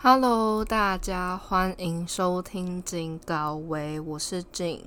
[0.00, 4.80] Hello，大家欢迎收听金高威，我是静。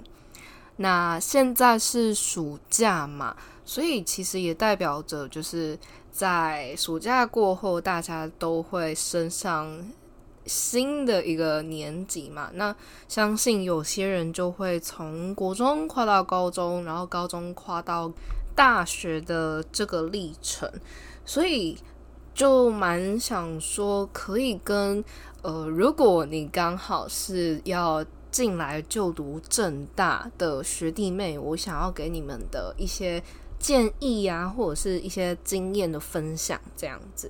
[0.78, 3.36] 那现在是暑假嘛，
[3.66, 5.78] 所以其实也代表着就是
[6.14, 9.86] 在暑假过后，大家都会升上
[10.46, 12.50] 新的一个年级嘛。
[12.54, 12.74] 那
[13.10, 18.10] 相信有些人就会从国中跨到高中，然后高中跨到
[18.56, 20.72] 大学的这个历程，
[21.26, 21.78] 所以。
[22.34, 25.04] 就蛮想说，可以跟
[25.42, 33.22] 呃，如果你刚好是要进来就读正大的学弟妹，我想要给你们的一些
[33.60, 37.30] 建议呀，或者是一些经验的分享，这样子。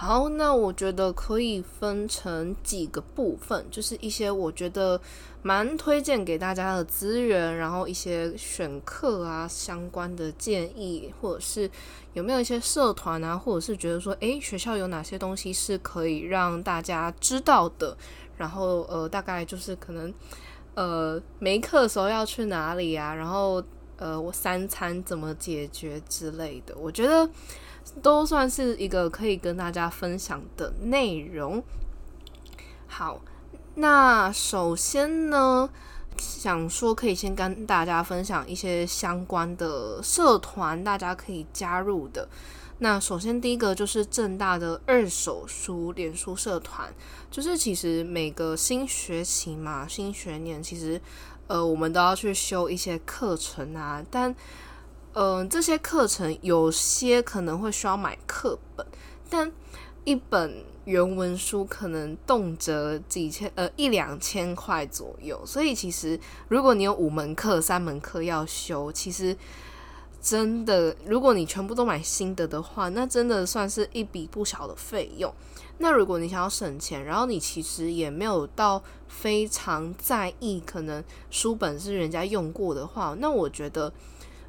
[0.00, 4.98] 好，那我觉得可以分成几个部分，就是一些我觉得
[5.42, 11.68] 蛮推荐给大家的资源，然后一些选课啊相关的建议，或者是
[12.12, 17.96] 有没有一些社团啊，或者是觉得说，诶，学校有哪些东西是可以让大家知道的，
[18.36, 20.14] 然后呃，大概就是可能
[20.76, 23.60] 呃没课的时候要去哪里啊，然后
[23.96, 27.28] 呃我三餐怎么解决之类的，我觉得。
[28.02, 31.62] 都算是一个可以跟大家分享的内容。
[32.86, 33.20] 好，
[33.74, 35.68] 那首先呢，
[36.16, 42.28] 想说可以先跟大家分享一些相关的社团，大家可以加入的。
[42.80, 46.88] 那首先第一个就是正大的二手书脸书社团，
[47.28, 51.00] 就是其实每个新学期嘛，新学年其实
[51.48, 54.32] 呃我们都要去修一些课程啊，但
[55.20, 58.86] 嗯，这些课程有些可能会需要买课本，
[59.28, 59.50] 但
[60.04, 69.36] 一本原文书可能动辄几千呃一两千块左右，所以其实如果你有五门课、三门课要修，其实
[70.22, 75.34] 真的如果你全部都买新的的话，那真的算是一笔不小的费用。
[75.78, 83.92] 那如果你想要省钱，然后你其实也没有到非常在意，可能书本是人家用过的话，那我觉得。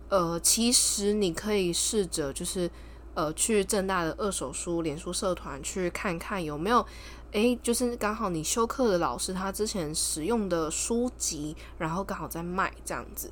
[0.10, 2.70] 呃，其实你可以试着就是，
[3.14, 6.84] 呃，去正大的二手书脸书社团去看看有没有，
[7.32, 13.32] 诶，就是刚好你修课的老师他之前使用的书籍，然后刚好在卖这样子。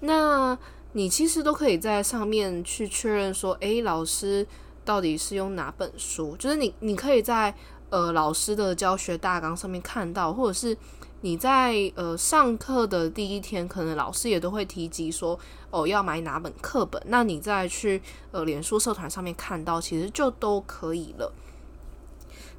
[0.00, 0.56] 那
[0.92, 4.46] 你其实都可以在上面去确认说，诶，老师
[4.84, 6.36] 到底是用哪本书？
[6.36, 7.52] 就是你，你可以在
[7.90, 10.76] 呃老师的教学大纲上面看到，或者是。
[11.22, 15.38] 你在呃上课的第一天，可能老师也都会提及说
[15.70, 18.00] 哦要买哪本课本，那你再去
[18.30, 21.32] 呃脸书社团上面看到，其实就都可以了。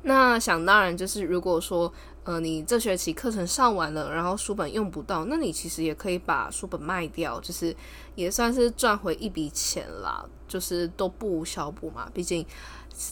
[0.03, 1.91] 那想当然就是，如果说
[2.23, 7.75] 呃你这学期课程上完了，然后书本用不到，那你其实也可以把书本卖掉，就是
[8.16, 12.09] 也算是赚回一笔钱啦，就是都不无小补嘛。
[12.13, 12.45] 毕竟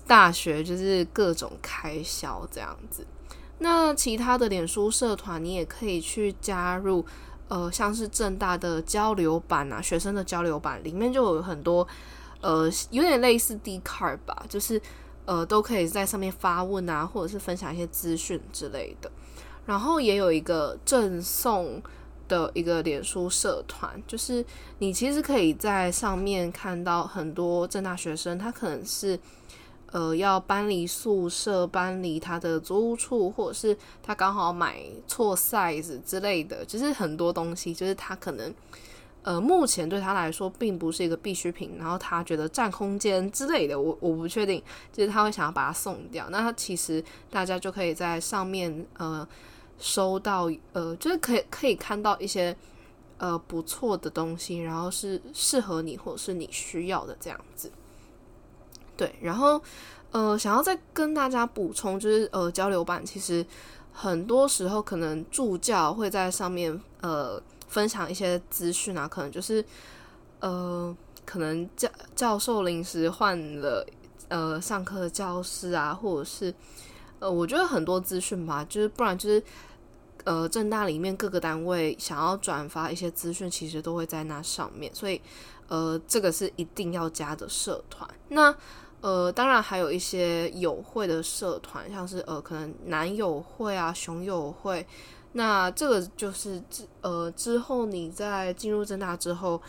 [0.07, 3.05] 大学就是各种开销这样子。
[3.59, 7.05] 那其他的脸书社团，你也可以去加入，
[7.47, 11.87] 呃，像是正大的交流版啊，学生的交流版里面就有很多，
[12.41, 14.81] 呃，有点类似 D card 吧，就是
[15.25, 19.09] 呃，都可以在上面发问啊，或者是分享一些资讯之类的。
[19.65, 21.81] 然后也有一个赠送
[22.27, 24.45] 的一个脸书社团，就是
[24.79, 29.17] 你其实可以在上面看到很多正大学生，他可能是。
[29.91, 38.53] 呃，要搬离宿舍，搬离他的租屋处，或者是他刚好买错 size 之类的，就是很多东西，就是他可能
[39.21, 46.27] 呃，目前对他来说并不是一个必需品，然后他觉得占空间之类的，我我不确定，就是他会想要把它送掉。
[46.29, 49.27] 那他其实大家就可以在上面呃
[49.79, 52.55] 收到呃，就是可以可以看到一些
[53.17, 57.71] 呃不错的东西，然后是适合你或者是你需要的这样子。
[58.97, 59.61] 对，然后，
[60.11, 63.45] 呃，想要再跟大家补充，就是呃，交流版其实
[63.91, 69.63] 很多时候可能助教会在上面呃分享一些资讯啊，可能就是
[70.39, 70.95] 呃，
[71.25, 73.85] 可能教教授临时换了
[74.29, 76.53] 呃上课的教师啊，或者是
[77.19, 79.41] 呃，我觉得很多资讯吧，就是不然就是
[80.23, 85.21] 呃，正大里面各个单位想要转发一些资讯，其实都会在那上面，所以
[85.67, 88.09] 呃，这个是一定要加的社团。
[88.29, 88.55] 那
[89.05, 94.83] 呃，当然还有一些友会的社团，像是呃，可能男友会啊、熊友会，
[95.33, 99.61] 那这个就是之呃之后你在进入正大之后，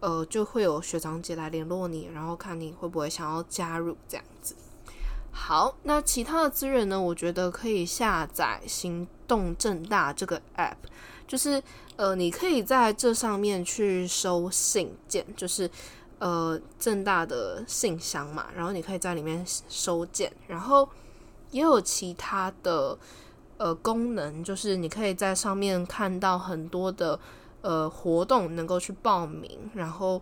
[0.00, 4.56] 呃，就会有学长姐来联络你，然后看你会不会想要加入这样子。
[5.30, 6.98] 好，那其他的资源呢？
[6.98, 10.76] 我觉得可以下载行动正大这个 app，
[11.28, 11.62] 就是
[11.96, 15.70] 呃，你可以在这上面去收信件，就是。
[16.20, 20.86] 呃，正大的信箱嘛，然后你可以在里面收件，然后
[21.50, 22.96] 也有其他的
[23.56, 27.18] 呃功能，就是你可以在上面看到很多的
[27.62, 30.20] 呃活动，能够去报名，然后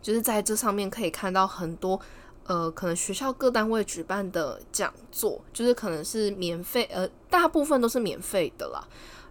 [0.00, 2.00] 就是在这上面可以看到很多
[2.46, 8.86] 呃可能学校各单位举办的讲座，就是可能是免费，呃，大部分都是免费的啦。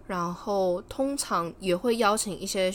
[0.06, 2.70] 然后通常也会邀请一些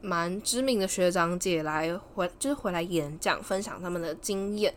[0.00, 4.74] 蛮知名的学长姐来回，就是回来演讲，分享他们的经验。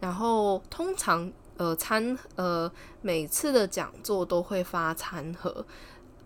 [0.00, 2.70] 然后通常呃餐呃
[3.02, 5.64] 每次的讲座都会发餐盒，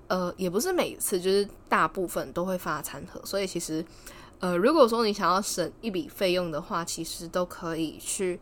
[0.08, 3.20] 呃也不是每次，就是大部分都会发餐盒。
[3.24, 3.84] 所以其实
[4.40, 8.40] 呃如果说你想要省一笔费用的话，其实都可以去。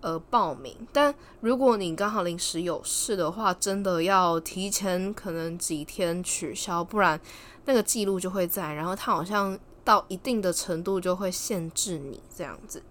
[0.00, 0.76] 呃，报名。
[0.92, 7.18] 但如果你刚好临时有事的话，真的要提前可能几天取消，不然
[7.64, 8.72] 那个记录就会在。
[8.74, 12.82] 然后它好像到一定的程度就会限制你这样子。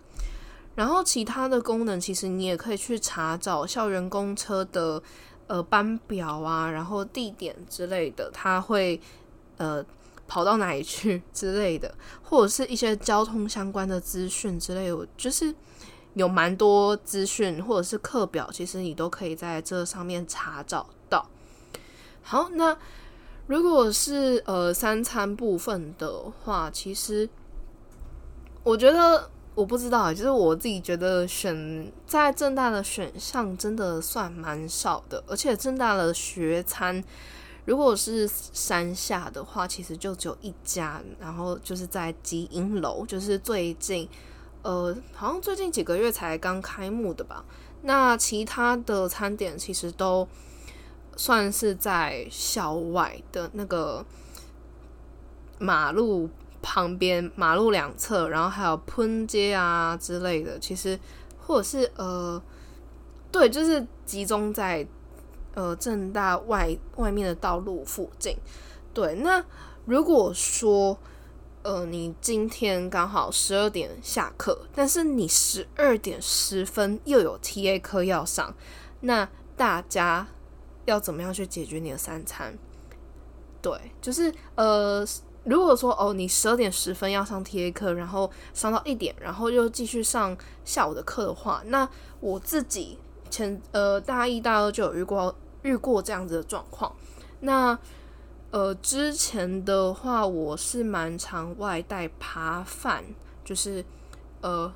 [0.76, 5.02] 然后其他的功能，其实你也可以去查找校园公车的
[5.48, 9.00] 呃班表啊，然后地点之类的，它会
[9.58, 9.86] 呃
[10.28, 11.94] 跑到哪里去 之类的，
[12.24, 15.54] 或者是一些交通相关的资讯之类的，就是。
[16.16, 21.28] 有蛮多资讯或者是课表，其实你都可以在这上面查找到。
[22.22, 22.78] 好，那
[23.48, 27.30] 如果是呃三餐部分的话，其实
[28.64, 37.04] 我觉得我不知道，就是我自己觉得选在正大的选项真的算蛮少的，而且正大的学餐
[37.66, 44.08] 如果是山下的话，其实就只有一家，然后就是在基因楼，就是最近。
[44.62, 47.44] 呃，好像最近几个月才刚开幕的吧？
[47.82, 50.26] 那其他的餐点其实都
[51.16, 54.06] 算是在校外的那个
[55.60, 56.30] 马路
[56.62, 60.58] 旁边、马路两侧，然后还有喷街啊之类的。
[60.60, 61.00] 其实
[61.40, 62.42] 或者是呃，
[63.32, 64.88] 对，就是集中在
[65.54, 68.38] 呃正大外外面的道路附近。
[68.94, 69.44] 对，那
[69.86, 70.98] 如果说。
[71.66, 78.54] 呃，你今天刚好十二点下课，但是你十二点十分又有 T A 课要上，
[79.00, 80.28] 那大家
[80.86, 82.58] 要怎么样去解决你的三餐？
[83.62, 85.06] 对，就是呃，
[85.44, 91.88] 如果说哦，你十二点十分要上 T A 课，然后上到一点，然后又继续上下午的课的话，那
[92.20, 92.98] 我自己
[93.30, 96.96] 前呃大一、大二就有遇过遇过这样子的状况，
[97.40, 97.78] 那。
[98.52, 103.04] 呃，之前的话，我是蛮常外带扒饭，
[103.44, 103.84] 就是
[104.42, 104.72] 呃，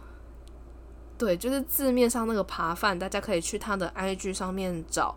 [1.16, 5.16] 对，就是字面上那个扒饭，大家可以去他的 IG 上面找，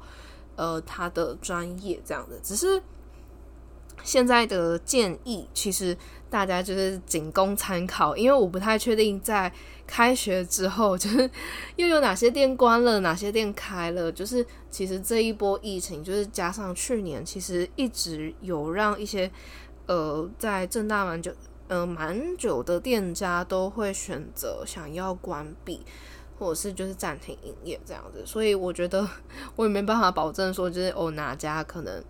[0.60, 2.82] 呃，他的专业这样的，只是。
[4.02, 5.94] 现在的建议其实
[6.30, 9.52] 大家就是仅供参考，因为我不太确定在
[9.86, 11.30] 开学之后，就是
[11.76, 14.10] 又有哪些店关了， 哪些店开了。
[14.10, 19.30] 就是其实这一波疫情，就是加上去年，其实一直有让一些
[19.86, 21.30] 呃在正大蛮久
[21.68, 25.84] 呃蛮久的店家都会选择想要关闭，
[26.40, 28.24] 或者是就是暂停营业这样子。
[28.26, 29.08] 所以我觉得
[29.54, 32.02] 我也没办法保证说，就是哦哪家可能。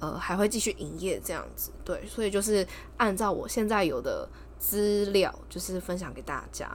[0.00, 2.64] 呃，还会继续营业这样子，对，所以就是
[2.98, 6.70] 按照我现在有的资料，就是分享给大家。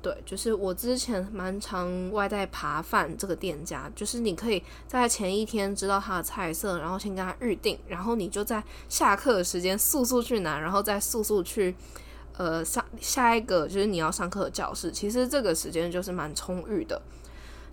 [0.00, 11.74] 对，就是我之前蛮常外带扒饭这个店家，就是你可以在前一天知道他的菜色，然后先跟他预定，然后你就在下课的时间速速去拿，然后再速速去
[12.38, 14.90] 呃上下一个就是你要上课的教室。
[14.90, 17.02] 其实这个时间就是蛮充裕的。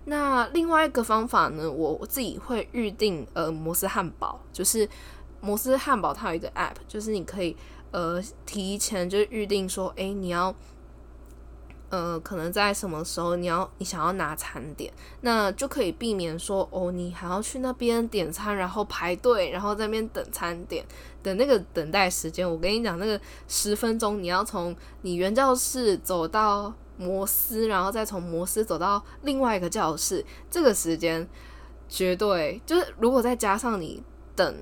[0.04, 4.88] 那另外一个方法呢，我自己会预定呃摩斯汉堡，就是
[5.40, 7.56] 摩斯汉堡它有一个 app，就是你可以
[7.90, 10.54] 呃提前就预定说，哎，你要
[11.90, 20.84] 呃可能在什么时候你要你想要拿餐点，那就可以避免说哦你还要去那边点餐，然后排队，然后在那边等餐点
[21.22, 22.48] 等那个等待时间。
[22.48, 26.72] 我跟你讲，那个十分钟你要从你原教室走到。
[26.98, 31.28] 摩斯，然后再从摩斯走到另外一个教室，这个时间
[31.90, 34.02] 绝对就是，如果再加上你
[34.34, 34.56] 等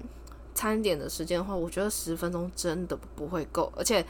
[0.53, 3.73] 餐点的时间的话，我觉得十分钟真的不会够。
[3.77, 4.05] 而且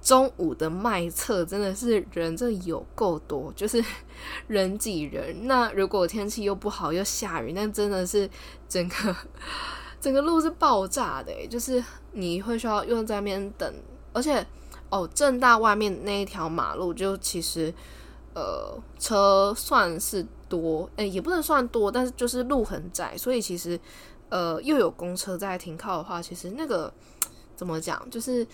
[0.00, 3.84] 中午的卖测真的是人这有够多，就是
[4.48, 5.46] 人挤人。
[5.46, 8.28] 那如果天气又不好又下雨，那真的是
[8.68, 9.14] 整个
[10.00, 13.74] 整个路是爆炸的，就是你会需要又在那边等，
[14.12, 14.46] 而且。
[14.92, 17.72] 哦，正大外面那一条马路就其实，
[18.34, 23.78] 呃，车算是多，诶，也不能算多，但是就是路很窄，所以其实，
[24.30, 26.92] 呃，又有公车在停靠的话，其实那个
[27.54, 28.44] 怎么讲，就是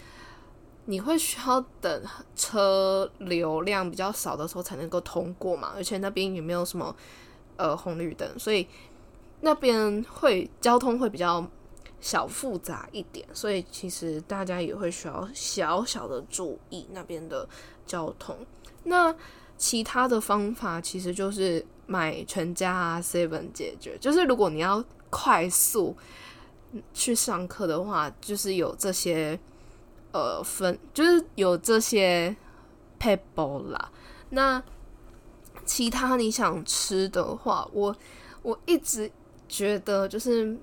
[0.87, 2.03] 你会需要等
[2.35, 6.95] 车流量比较少的时候才能够通过嘛，而且那边也没有什么
[7.57, 8.67] 呃红绿灯，所以
[9.41, 11.47] 那边会交通会比较
[12.01, 17.49] 小复杂一点，所以其实大家也会需要小小的注意那边的
[17.85, 18.37] 交通。
[18.85, 19.15] 那
[19.57, 25.97] 其他的方法其实就是买全家 seven 解决，就是如果你要快速
[26.93, 29.39] 去上课的话，就是有这些
[30.17, 32.35] 呃分，就是有这些
[32.99, 33.91] paper 啦。
[34.31, 34.63] 那
[35.65, 37.95] 其他你想吃的话，我
[38.43, 39.11] 我一直
[39.49, 40.57] 觉得就是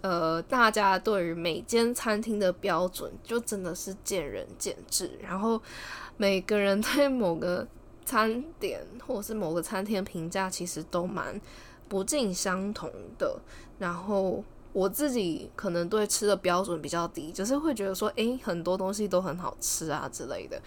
[0.00, 5.60] 呃，大家对于每间餐厅的标准就真的是见仁见智，然后
[6.16, 7.66] 每个人对某个。
[8.04, 11.40] 餐点或者是某个餐厅评价其实都蛮
[11.88, 13.40] 不尽相同的，
[13.78, 20.60] 然后我自己可能对吃的标准比较低，就是会觉得说，诶，很多东西都很好吃啊之类的，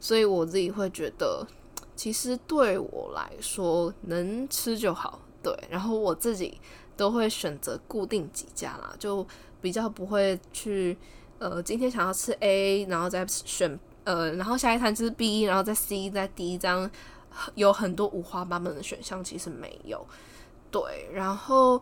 [0.00, 1.46] 所以我自己会觉得，
[1.94, 6.60] 其实对我来说能吃就好，对，然后我自己
[6.96, 9.26] 都会选择固定几家啦，就
[9.60, 10.98] 比较不会去，
[11.38, 13.78] 呃，今天想要吃 A，然后再选。
[14.04, 16.90] 呃，然后下一餐就是 B，然后再 C，再 D，这样
[17.54, 20.04] 有很多五花八门的选项，其实没有。
[20.72, 21.80] 对，然后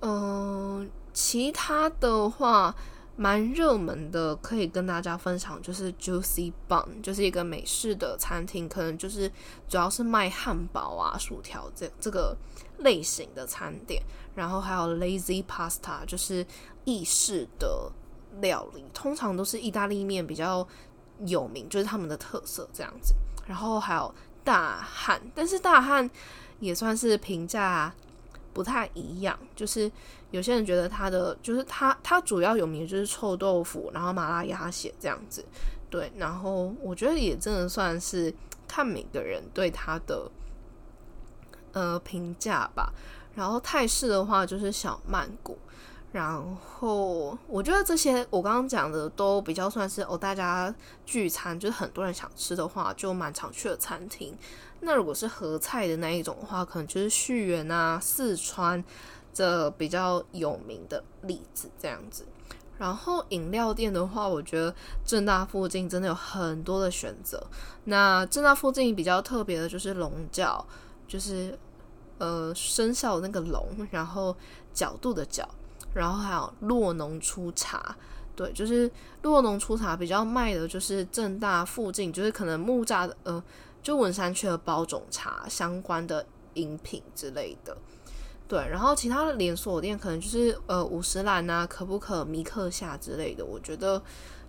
[0.00, 2.74] 嗯，其他的话
[3.16, 9.30] 蛮热门的，可以跟大家分享，就是 Juicy Bun，就是一个美式的餐厅，可能就是
[9.68, 12.36] 主要是卖汉堡啊、薯条这这个
[12.78, 14.02] 类型的餐点。
[14.34, 16.46] 然后还有 Lazy Pasta，就是
[16.84, 17.90] 意式的
[18.40, 20.66] 料理，通常都是意大利面比较。
[21.26, 23.14] 有名就是他们的特色这样子，
[23.46, 26.08] 然后还有大汉，但是大汉
[26.60, 27.94] 也算是评价
[28.60, 29.90] 不太一样，就是
[30.32, 35.42] 有些人觉得他的就是他他主要有名就是臭豆腐，然后麻辣鸭血这样子，
[35.88, 38.30] 对，然后我觉得也真的算是
[38.68, 40.30] 看每个人对他的
[41.72, 42.92] 呃评价吧，
[43.34, 45.56] 然后泰式的话就是小曼谷。
[46.12, 50.74] 然后我觉得这些我刚刚讲的都比较算是哦，大家
[51.06, 54.36] 聚餐就是很多人想吃的话，就蛮常去的餐厅。
[54.80, 58.82] 那如果是合菜的那一种的话，可能就是旭源啊、四川
[59.32, 62.26] 这比较有名的例子这样子。
[62.76, 64.74] 然后饮料店的话，我觉得
[65.04, 67.40] 正大附近真的有很多的选择。
[67.84, 70.66] 那正大附近比较特别的就是龙角，
[71.06, 71.56] 就是
[72.18, 74.34] 呃生肖那个龙，然后
[74.72, 75.48] 角度的角。
[75.94, 77.96] 然后还有洛农出茶，
[78.36, 78.90] 对，就是
[79.22, 83.42] 洛农出茶比较卖的就是正大附近，就是可能木栅的呃，
[83.82, 87.76] 就文山区的包种茶相关的饮品之类的，
[88.46, 88.58] 对。
[88.68, 94.00] 然后其他的连锁店可能就是呃五十兰啊、可不可、米克夏之类的，我觉得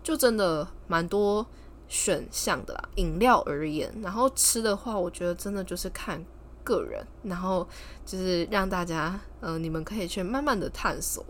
[0.04, 1.46] 就真的蛮多
[1.88, 2.90] 选项的啦。
[2.96, 6.24] 饮料而言，然后吃的话，我觉得真的就是看。
[6.64, 7.68] 个人，然后
[8.06, 11.24] 就是让大家，嗯，你们可以去慢慢的探索，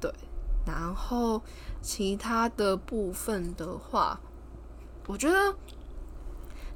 [0.00, 0.12] 对。
[0.64, 1.42] 然后
[1.80, 4.20] 其他的部分的话，
[5.08, 5.54] 我觉得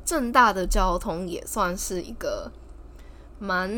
[0.05, 2.51] 正大的交通也算是一个
[3.39, 3.71] 蛮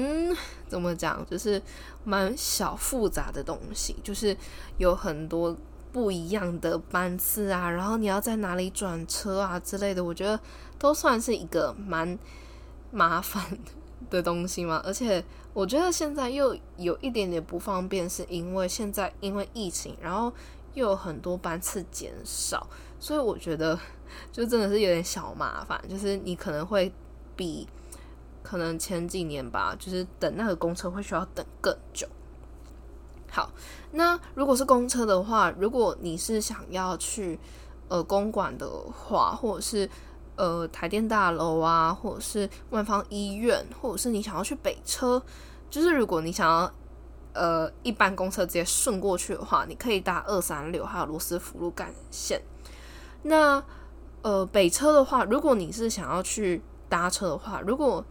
[0.67, 1.61] 怎么讲，就是
[2.05, 4.35] 蛮小复杂的东西，就是
[4.79, 5.55] 有很多
[5.93, 10.41] 不一样的班次啊，然后你要在哪里转车啊之类的，我觉得
[10.79, 12.19] 都算是一个蛮
[12.91, 13.73] 麻烦的。
[14.11, 14.81] 的东西吗？
[14.85, 20.33] 而且我觉得现在又有一点点不方便，是因为现在因为疫情，然后
[20.75, 22.67] 又有很多班次减少，
[23.01, 23.79] 所以我觉得
[24.31, 25.83] 就真的是有点小麻烦。
[25.89, 26.93] 就是你可能会
[27.37, 27.69] 比
[28.43, 32.07] 可能前几年吧，就是等那个公车会需要等更久。
[33.31, 33.51] 好，
[33.93, 37.39] 那如果是公车的话，如果你是想要去
[37.89, 39.91] 呃公馆的话，或者是。
[40.39, 45.21] 呃，台电大楼啊，或者是万方医院，或者是你想要去北车，
[45.69, 46.73] 就是如果你想要
[47.33, 52.41] 呃一般公车直接顺过去的话，你可以搭二三六还有罗斯福路干线。
[53.25, 53.61] 那
[54.23, 58.05] 呃北车的话，如果你是想要去搭车的话，如果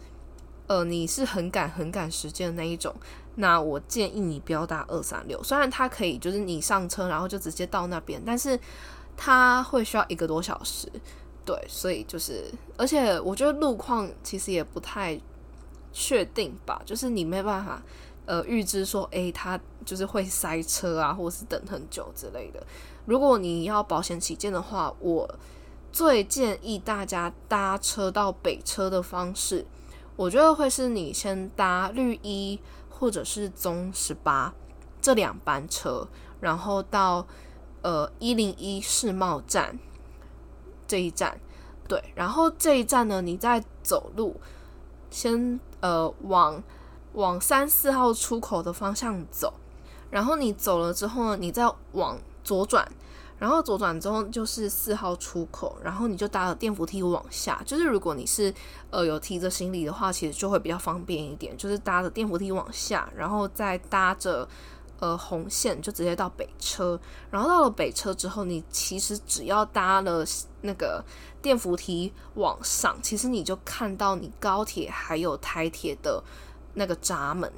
[0.68, 2.94] 呃你是很赶很赶时间的那一种，
[3.36, 5.42] 那我建议你不要搭二三六。
[5.42, 8.60] 虽然它可以就是你上车然后就直接到那边，但是
[9.16, 10.92] 它会需要一个多小时。
[11.48, 12.44] 对，所以就是，
[12.75, 15.18] 而且我觉得路况其实也不太
[15.94, 17.82] 确定吧，就是你没办法
[18.25, 22.62] 呃预知说，诶，它就是会塞车啊，或是等很久之类的。
[23.06, 25.39] 如果你要保险起见的话，我
[25.89, 29.66] 最建议大家搭车到北车的方式，
[30.18, 34.54] 我觉得会是你先搭绿一或者是中十八
[35.01, 36.10] 这两班车，
[36.42, 37.25] 然后到
[37.84, 39.80] 呃一零一世贸站。
[40.88, 41.39] 这一站，
[41.88, 44.39] 对，然后这一站呢，你再走路，
[45.10, 46.63] 先呃往
[47.13, 49.53] 往三四号出口的方向走，
[50.10, 52.89] 然后你走了之后呢，你再往左转。
[53.39, 57.62] 然后左转之后就是四号出口，然后你就搭了电扶梯往下。
[57.63, 58.51] 就是如果你是
[58.89, 61.56] 呃有提着行李的话，其实就会比较方便一点。
[61.56, 64.50] 就是搭着电扶梯往下，然后再搭着
[65.00, 67.00] 呃红线就直接到北车。
[67.30, 70.25] 然后到了北车之后，你其实只要搭了
[70.62, 71.04] 那个
[71.42, 76.24] 电扶梯往上，其实你就看到你高铁还有台铁的
[76.74, 77.51] 那个闸门。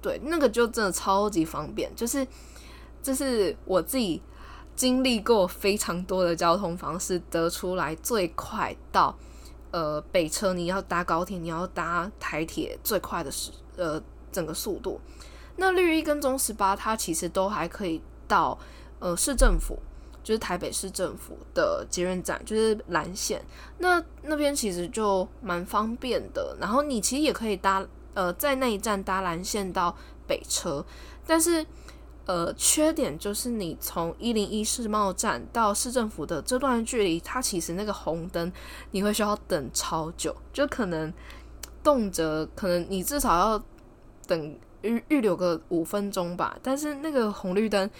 [0.00, 1.94] 对，那个就真的超级方便。
[1.96, 2.26] 就是
[3.02, 4.22] 这是我自己。
[4.76, 9.16] 经历过非常多的交通方式，得出来最快到
[9.70, 13.98] 呃北车，你要搭高铁，你要搭台铁最快的时呃
[14.30, 15.00] 整个速度。
[15.56, 18.58] 那绿一跟中十八，它其实都还可以到
[18.98, 19.78] 呃市政府，
[20.22, 23.42] 就是台北市政府的捷运站，就是蓝线。
[23.78, 26.56] 那那边其实就蛮方便的。
[26.60, 29.96] 然后你其实也可以搭呃在那一站搭蓝线到
[30.26, 30.84] 北车，
[31.26, 31.66] 但是。
[32.28, 38.52] 呃，缺点就是你从一零一世贸站到市政府的这段距离，它其实那个红灯
[38.90, 41.14] 你会需要等超久，就可能
[41.84, 43.64] 动辄可能你至少要
[44.26, 46.56] 等预预留个五分钟吧。
[46.62, 47.90] 但是那个红绿灯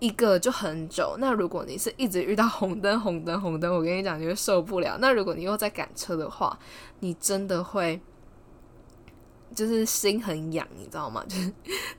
[0.00, 4.98] 一个就很久，那如果你是一直遇到红灯、红灯、红灯，我跟你讲你会受不了。
[5.00, 6.58] 那如果你又在赶车的话，
[7.00, 8.00] 你真的会。
[9.54, 11.24] 就是心很痒，你知道吗？
[11.30, 11.52] 就是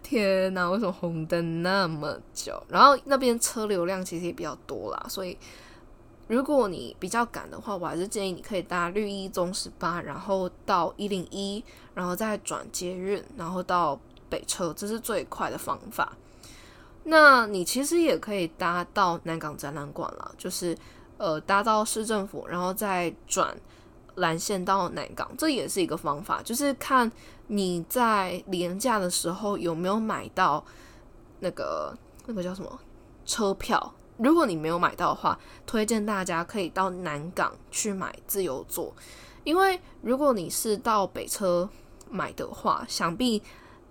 [0.03, 2.61] 天哪，为什么红灯那么久？
[2.67, 5.37] 然后那边车流量其实也比较多啦，所以
[6.27, 11.63] 如果你比较赶的话，我还是建议你可以搭绿一中十八，然后到一零一，
[11.93, 13.97] 然后再转捷运，然后到
[14.29, 16.13] 北车，这是最快的方法。
[17.03, 20.77] 那你其实也可以搭到南港展览馆了，就是
[21.17, 23.55] 呃搭到市政府，然后再转。
[24.17, 27.11] 蓝线到南港，这也是一个方法，就是看
[27.47, 30.63] 你在廉价的时候有没有买到
[31.41, 31.93] 那个
[32.25, 32.79] 那个叫什么
[33.25, 33.93] 车票。
[34.15, 38.95] 如果你没有买到的话，推荐大家可以到南港去买自由座，
[39.43, 41.69] 因为如果你是到北车
[42.09, 43.43] 买的话，想必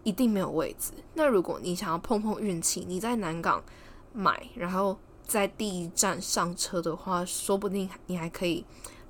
[0.05, 0.93] 一定没有位置。
[1.15, 3.63] 那如果你想要碰碰运气，你在南港
[4.13, 8.65] 买，然后在第一站上车的话，说不定你还可以。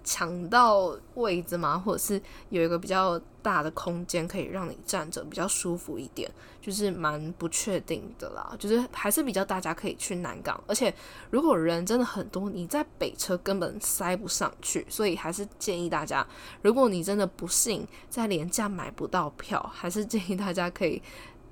[0.05, 1.77] 抢到位置吗？
[1.77, 8.55] 或者是有一个比较大的空间可以让你站着比较舒服一点，就是蛮不确定的啦。
[8.59, 10.95] 就是还是比较大家可以去南港，而且
[11.31, 16.27] 如果人真的很多，你在北车根本塞不上去，所以还是建议大家，
[16.63, 21.03] 如果你真的不幸在廉价买不到票，还是建议大家可以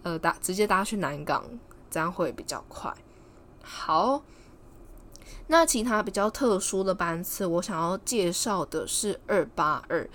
[0.03, 1.45] 呃搭直接搭去南港，
[1.91, 2.95] 这样会比较快。
[3.63, 4.23] 好。
[5.49, 10.09] 那其他比较特殊的班次，我想要介绍的是二八二。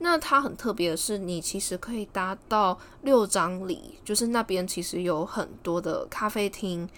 [0.00, 6.88] 那它很特别的是，你其实可以搭到六张里，就是那边其实有很多的咖啡厅，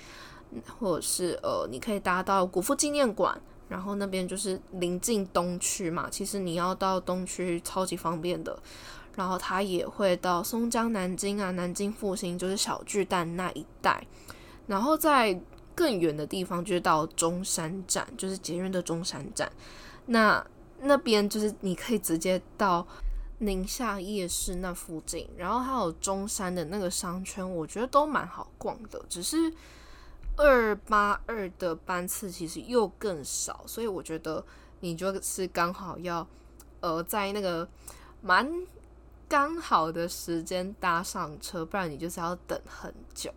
[0.78, 8.58] 或者是呃，你可以搭到古富纪念馆，然后那边就是临近东区嘛，其实你要到东区超级方便的。
[9.16, 14.06] 然后它也会到松江、南京啊，南京复兴就是小巨蛋那一带，
[14.66, 15.40] 然后在。
[15.80, 19.50] 更远的地方就是到中山站，就是捷运的中山站。
[20.04, 20.46] 那
[20.80, 22.86] 那边就是你可以直接到
[23.38, 29.02] 宁夏夜市那附近，然后还有中山的那个商圈，我觉得都蛮好逛的。
[29.08, 29.50] 只是
[30.36, 34.44] 二八二的班次其实又更少，所以我觉得
[34.80, 36.28] 你就是刚好要
[36.80, 37.66] 呃在那个
[38.20, 38.46] 蛮
[39.26, 43.32] 刚好的时间搭上车，不然你就是要等很久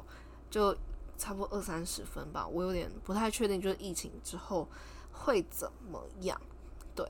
[0.51, 0.75] 就。
[1.17, 4.67] 差不多二三十分吧，我有点不太确定，就是疫情之后
[5.11, 6.39] 会怎么样？
[6.95, 7.07] 对，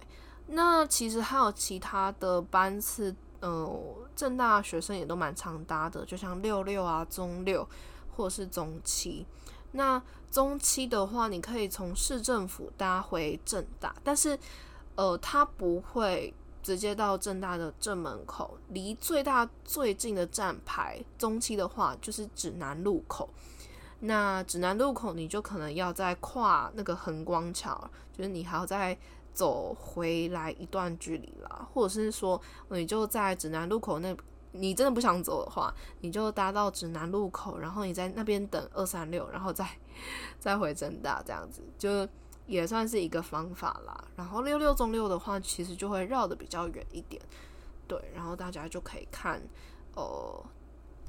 [0.48, 7.68] 那其实还有其他的班次，呃，正大学生也都蛮常搭的，就像六六啊、中六
[8.16, 9.26] 或者是中七。
[9.72, 14.38] 那中期的话，你可以从市政府搭回正大，但是
[14.96, 23.28] 呃，它不会直接到正大的正门口，离最大最近的站牌中期的话，就是指南路口。
[24.06, 28.98] 那指南路口，你就可能要再跨那个横光桥，就是你还要再
[29.34, 34.13] 走回来一段距离啦，或者是说，你就在指南路口那，
[34.52, 39.66] 你真的不想走的话，你就搭到指南路口，然后你在那边等二三六，然后再
[40.38, 42.06] 再回正大这样子，就
[42.46, 44.04] 也算是一个方法啦。
[44.18, 47.22] 然后六六中六的话，其实就会绕的比较远一点，
[47.88, 49.42] 对，然后大家就可以看，
[49.96, 50.44] 哦。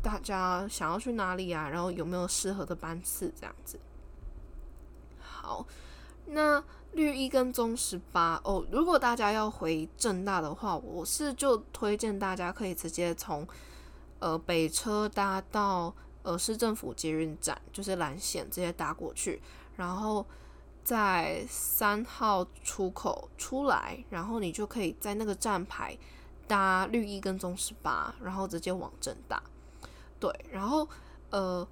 [0.04, 1.66] 大家想要去哪里啊？
[1.66, 3.80] 然后有没有适合的班次这样子？
[5.18, 5.66] 好，
[6.26, 6.62] 那
[6.92, 13.48] 绿一跟中十八哦，如果大家要回正大的话，我是就推荐大家可以直接从
[14.18, 19.40] 呃北车搭到呃市政府捷运站，就是蓝线直接搭过去，
[19.76, 20.24] 然后
[20.84, 25.96] 在三号出口出来，然后你就可以在那个站牌
[26.46, 29.42] 搭绿一跟中十八，然后直接往正大。
[30.18, 30.88] 对，然后
[31.30, 31.66] 呃。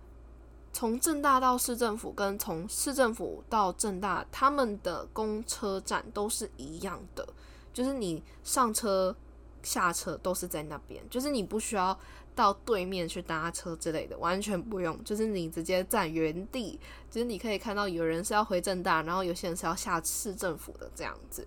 [0.75, 7.29] 从正大到市政府，跟从市政府到正大，他们的公车站都是一样的，
[7.75, 9.15] 就是你上车、
[9.63, 11.97] 下车都是在那边，就是你不需要
[12.35, 21.47] 到对面去搭车之类的，完全不用，就是你直接站原地，就是你可以看到有人是要回正大，然后有些人是要下市政府的这样子。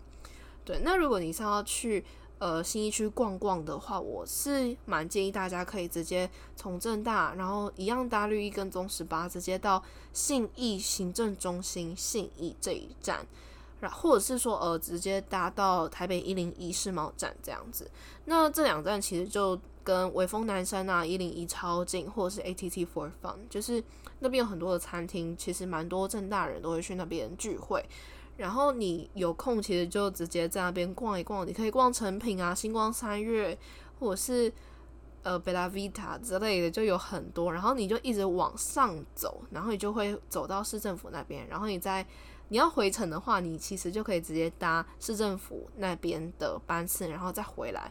[0.64, 2.06] 对，那如果你是要去。
[2.38, 13.26] 呃，新一区逛逛的话，我是蛮建议大家可以直接从正大，然后一样搭绿一跟中十八，直接到信义行政中心信义这一站，
[13.80, 17.90] 然或者是说呃，直接搭到台北一零一世贸站这样子。
[18.26, 23.82] 那这两站其实就跟威风南山啊一零一超近，或者是 ATT for Fun，就是
[24.20, 27.84] 那边有很多的餐厅，其实蛮多正大人都会去那边聚会。
[28.38, 31.48] 然后你有空，其实就直接在那边逛一逛。
[31.48, 33.58] 你可以逛成品啊、星光三月，
[33.98, 34.52] 或者是
[35.24, 37.54] 呃贝拉维塔之类的，就有很多。
[37.54, 41.48] 然后你就一直往上走，然后你就会走到市政府那边。
[41.48, 42.06] 然后你在
[42.50, 47.90] 你要回程的话，你其实就可以直接搭市政府那边的班次，然后再回来，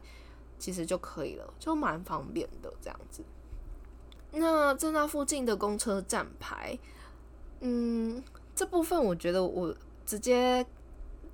[0.58, 3.24] 其实就可以了，就蛮方便的这样子。
[4.32, 6.78] 那在那附近的公车站牌，
[7.60, 8.22] 嗯，
[8.54, 9.74] 这部分我觉得我。
[10.06, 10.64] 直接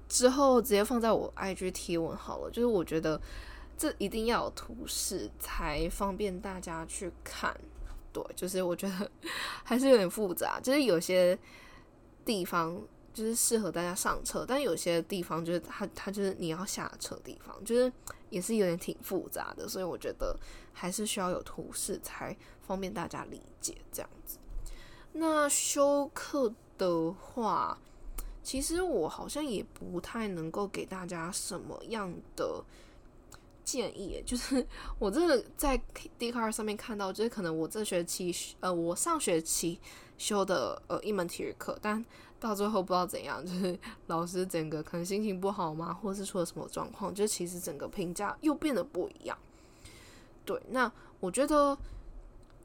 [0.09, 3.21] 之后直接放在我 IG 贴文好了，就是我觉得
[3.79, 7.57] 这一定要有图示才方便大家去看。
[8.13, 9.11] 对，就是我觉得
[9.63, 11.39] 还是有点复杂，就是有些
[12.25, 12.77] 地方
[13.15, 17.93] 就是适合大家上车，但有些地方就是它它就是你要下车地方，就是
[18.31, 20.37] 也是有点挺复杂的，所以我觉得
[20.73, 24.39] 还是需要有图示才方便大家理解这样子。
[25.13, 27.79] 那休课的话。
[28.43, 32.65] 其实我好像也不太能够给大家什么样的
[33.63, 34.67] 建议，就是
[34.99, 35.77] 我真的在
[36.19, 39.79] d c a r 上面看到，就是可能我这学期呃，我上学期
[40.17, 42.05] 修的呃一门体育课，但
[42.41, 49.37] 到最后不知道怎样，就是 老师整个可能心情不好嘛，或是出了什么状况，就其实整个评价又变得不一样。
[50.47, 51.79] 对，那我觉得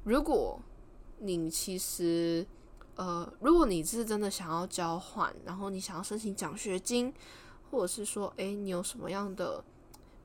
[0.03, 0.59] 如果
[1.19, 2.47] 你其实。
[2.95, 7.13] 呃，如果你是真的想要交换，然后你想要申请奖学金，
[7.69, 9.63] 或者是说，诶，你有什么样的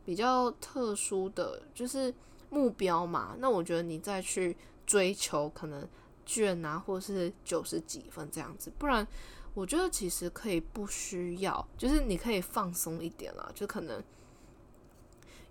[0.05, 2.15] 比较特殊的，就是
[2.49, 3.35] 目标嘛？
[3.39, 4.57] 那我觉得你再去
[4.87, 5.89] 追求可能
[6.25, 9.07] 卷啊，或者是九十几分这样子，不然
[9.55, 14.01] 我觉得其实可以不需要，就是你可以放松一点啦，就可能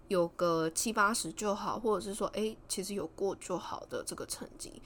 [0.08, 4.82] 有个七八十就好，或者是说，诶，其实有过就好的这个成绩。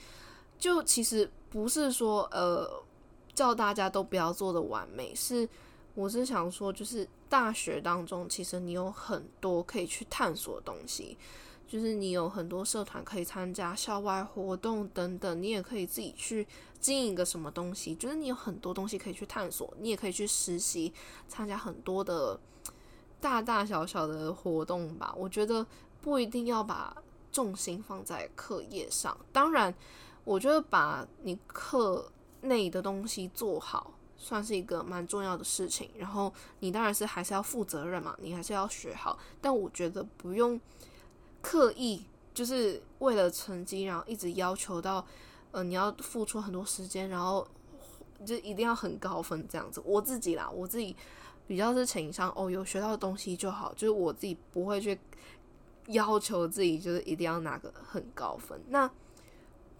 [0.63, 2.81] 就其实不是说呃
[3.35, 5.45] 叫大家都不要做的完美，是
[5.93, 11.17] 我是想说，就是大学当中其实你有很多可以去探索的东西，
[11.67, 16.47] 就是你有很多社团可以参加，校外活动等等，你也可以自己去
[16.79, 20.93] 经营一个什么东西，就是你有很多东西可以去探索，你也可以去实习，
[21.27, 22.39] 参加很多的
[23.19, 25.13] 大大小小的活动吧。
[25.17, 25.67] 我觉得
[26.01, 26.95] 不一定要把
[27.33, 29.75] 重心放在课业上，当然。
[30.23, 35.89] 我觉得把你课内的东西做好，算是一个蛮重要的事情。
[35.97, 39.17] 然后你当然是还是要负责任嘛，你还是要学好。
[39.41, 40.59] 但我觉得不用
[41.41, 45.05] 刻意就是为了成绩，然后一直要求到
[45.51, 47.45] 呃你要付出很多时间，然后
[48.25, 49.81] 就一定要很高分这样子。
[49.85, 50.95] 我自己啦，我自己
[51.45, 54.97] 比较是倾向哦，有学到的东西就好，就是我自己不会去
[55.87, 58.61] 要求自己就是一定要拿个很高分。
[58.69, 58.89] 那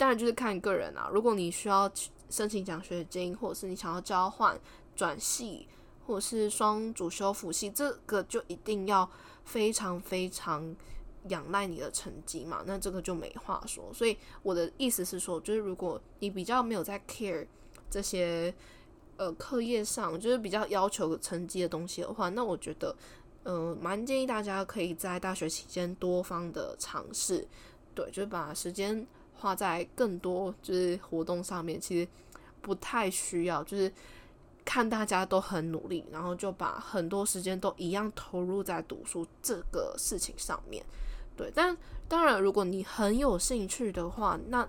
[0.03, 1.09] 当然就是看个人啊。
[1.13, 1.89] 如果你需要
[2.29, 4.59] 申请奖学金，或者是你想要交换
[4.97, 5.65] 转系，
[6.05, 9.09] 或者是双主修辅系，这个就一定要
[9.45, 10.75] 非常非常
[11.29, 12.61] 仰赖你的成绩嘛。
[12.65, 13.93] 那这个就没话说。
[13.93, 17.47] 所以我的意思是说，就是如果你比较没有在 care
[17.89, 18.53] 这些
[19.15, 22.93] 呃课业上，就是比较要求成绩的东西的话，那我觉得
[23.43, 27.47] 呃蛮建议大家可以在大学期间多方的尝试，
[27.95, 29.07] 对，就是把时间。
[29.43, 32.07] 花在更多就是活动上面，其实
[32.61, 33.91] 不太需要，就是
[34.63, 40.81] 看大家都很努力，然后就把很多时间都一样投入在读书这个事情上面。
[41.35, 41.77] 对，但
[42.07, 44.65] 当然，如果你很有兴趣的话，那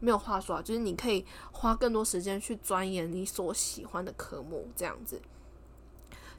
[0.00, 5.20] 没有话说啊，就是你可以花更多时间去钻研你所喜欢的科目，这样子。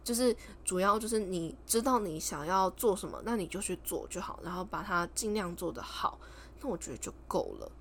[0.03, 0.35] 就是
[0.65, 6.17] 主要就是你知道你想要做什么，那你就去做就好，然后把它尽量做得好。
[6.61, 7.71] 那我觉得就够了。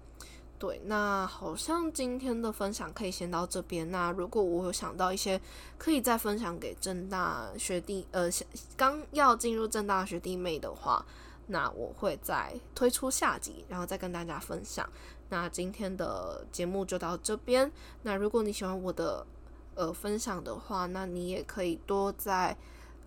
[0.59, 3.91] 对，那好像今天的分享可以先到这边。
[3.91, 5.39] 那如果我有想到一些
[5.77, 8.31] 可以再分享给正大学弟，呃，
[8.75, 11.05] 刚要进入正大学弟妹的话，
[11.49, 14.89] 那我会再推出下集，然后再跟大家分享。
[15.29, 17.71] 那今天的节目就到这边。
[18.03, 19.27] 那如果你喜欢我的
[19.75, 22.57] 呃分享的话，那你也可以多在。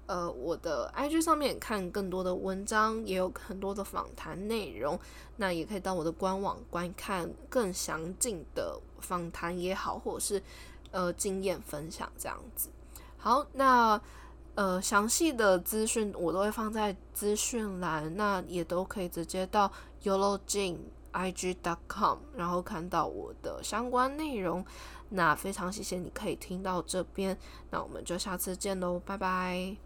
[0.09, 4.99] 呃，我的 IG 上面看更多的文章，也有很多的访谈内容。
[5.37, 10.41] 那也可以到我的官网观看更详尽的访谈也好，或者是
[10.89, 12.69] 呃经验分享这样子。
[13.17, 14.01] 好，那
[14.55, 24.65] 呃详细的资讯我都会放在资讯栏，那也都可以直接到 YOLOJINIG.com，然后看到我的相关内容。
[25.09, 27.37] 那非常谢谢你可以听到这边，
[27.69, 29.79] 那我们就下次见喽，拜拜。